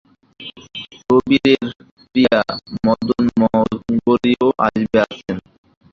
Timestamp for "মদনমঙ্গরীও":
2.85-4.47